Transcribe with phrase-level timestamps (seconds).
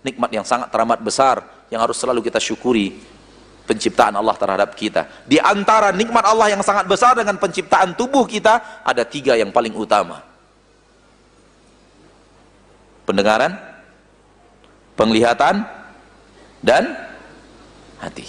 [0.00, 2.96] nikmat yang sangat teramat besar yang harus selalu kita syukuri
[3.70, 5.06] penciptaan Allah terhadap kita.
[5.22, 9.70] Di antara nikmat Allah yang sangat besar dengan penciptaan tubuh kita ada tiga yang paling
[9.78, 10.26] utama.
[13.06, 13.54] Pendengaran,
[14.98, 15.62] penglihatan,
[16.58, 16.98] dan
[18.02, 18.26] hati.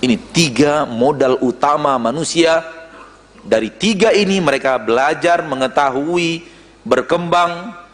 [0.00, 2.64] Ini tiga modal utama manusia.
[3.46, 6.44] Dari tiga ini mereka belajar, mengetahui,
[6.82, 7.85] berkembang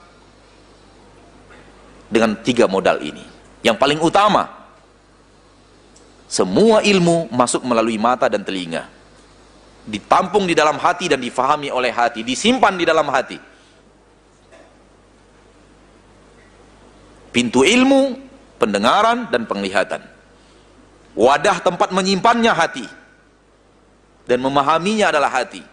[2.13, 3.25] dengan tiga modal ini.
[3.65, 4.53] Yang paling utama,
[6.29, 8.85] semua ilmu masuk melalui mata dan telinga.
[9.89, 13.41] Ditampung di dalam hati dan difahami oleh hati, disimpan di dalam hati.
[17.33, 18.21] Pintu ilmu,
[18.61, 20.05] pendengaran dan penglihatan.
[21.17, 22.87] Wadah tempat menyimpannya hati.
[24.29, 25.65] Dan memahaminya adalah hati.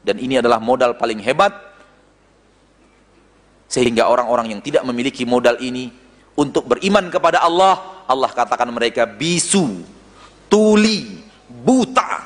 [0.00, 1.67] Dan ini adalah modal paling hebat
[3.68, 5.92] sehingga orang-orang yang tidak memiliki modal ini
[6.34, 9.84] untuk beriman kepada Allah, Allah katakan mereka bisu,
[10.48, 12.24] tuli, buta.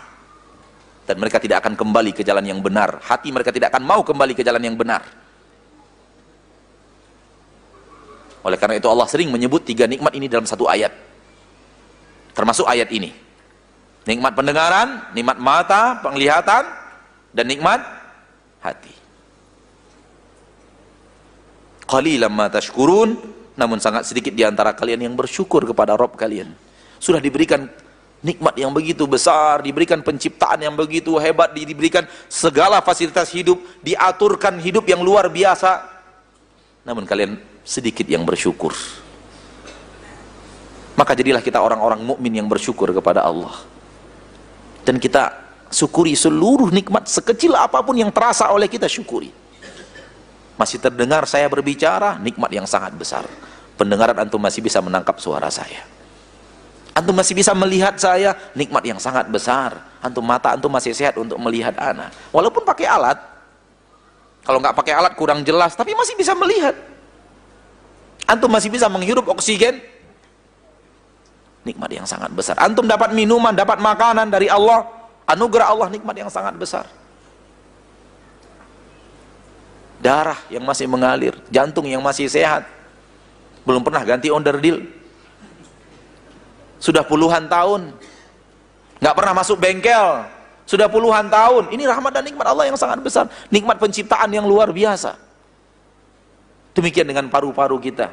[1.02, 3.02] Dan mereka tidak akan kembali ke jalan yang benar.
[3.02, 5.02] Hati mereka tidak akan mau kembali ke jalan yang benar.
[8.46, 10.94] Oleh karena itu Allah sering menyebut tiga nikmat ini dalam satu ayat.
[12.38, 13.10] Termasuk ayat ini.
[14.06, 16.66] Nikmat pendengaran, nikmat mata, penglihatan,
[17.34, 17.82] dan nikmat
[18.58, 18.94] hati.
[21.92, 23.20] Qalilan ma tashkurun,
[23.52, 26.48] namun sangat sedikit di antara kalian yang bersyukur kepada Rob kalian.
[26.96, 27.68] Sudah diberikan
[28.24, 34.88] nikmat yang begitu besar, diberikan penciptaan yang begitu hebat, diberikan segala fasilitas hidup, diaturkan hidup
[34.88, 35.84] yang luar biasa.
[36.88, 38.72] Namun kalian sedikit yang bersyukur.
[40.96, 43.52] Maka jadilah kita orang-orang mukmin yang bersyukur kepada Allah.
[44.80, 45.28] Dan kita
[45.68, 49.41] syukuri seluruh nikmat sekecil apa pun yang terasa oleh kita syukuri.
[50.62, 53.26] Masih terdengar saya berbicara, nikmat yang sangat besar.
[53.74, 55.82] Pendengaran antum masih bisa menangkap suara saya.
[56.94, 59.74] Antum masih bisa melihat saya, nikmat yang sangat besar.
[59.98, 62.14] Antum mata antum masih sehat untuk melihat anak.
[62.30, 63.18] Walaupun pakai alat.
[64.46, 66.78] Kalau nggak pakai alat kurang jelas, tapi masih bisa melihat.
[68.30, 69.82] Antum masih bisa menghirup oksigen.
[71.66, 72.54] Nikmat yang sangat besar.
[72.62, 74.86] Antum dapat minuman, dapat makanan dari Allah.
[75.26, 76.86] Anugerah Allah nikmat yang sangat besar.
[80.02, 82.66] Darah yang masih mengalir, jantung yang masih sehat.
[83.62, 84.82] Belum pernah ganti onderdil
[86.82, 87.94] sudah puluhan tahun.
[88.98, 90.26] Nggak pernah masuk bengkel.
[90.66, 91.70] Sudah puluhan tahun.
[91.70, 93.30] Ini rahmat dan nikmat Allah yang sangat besar.
[93.54, 95.14] Nikmat penciptaan yang luar biasa.
[96.74, 98.10] Demikian dengan paru-paru kita.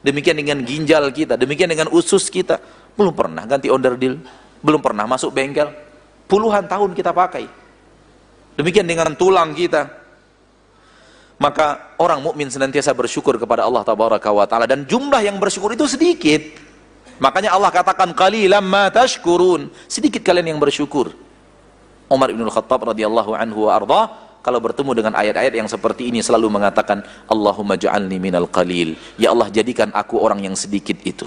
[0.00, 1.36] Demikian dengan ginjal kita.
[1.36, 2.56] Demikian dengan usus kita.
[2.96, 4.16] Belum pernah ganti onderdil
[4.62, 5.70] belum pernah masuk bengkel.
[6.26, 7.46] Puluhan tahun kita pakai.
[8.58, 9.86] Demikian dengan tulang kita
[11.38, 16.68] maka orang mukmin senantiasa bersyukur kepada Allah taala dan jumlah yang bersyukur itu sedikit
[17.18, 19.68] Makanya Allah katakan qalilan ma tashkurun.
[19.90, 21.10] Sedikit kalian yang bersyukur.
[22.08, 24.00] Umar bin Khattab radhiyallahu anhu wa arda
[24.40, 28.96] kalau bertemu dengan ayat-ayat yang seperti ini selalu mengatakan Allahumma ja'alni minal qalil.
[29.20, 31.26] Ya Allah jadikan aku orang yang sedikit itu.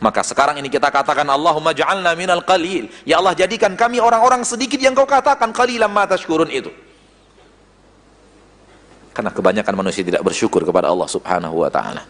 [0.00, 2.88] Maka sekarang ini kita katakan Allahumma ja'alna minal qalil.
[3.02, 6.70] Ya Allah jadikan kami orang-orang sedikit yang kau katakan qalilan ma tashkurun itu.
[9.16, 12.04] Karena kebanyakan manusia tidak bersyukur kepada Allah Subhanahu wa taala.